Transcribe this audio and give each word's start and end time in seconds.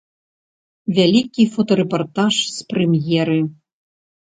Вялікі 0.99 1.45
фотарэпартаж 1.57 2.33
з 2.57 2.69
прэм'еры. 2.73 3.39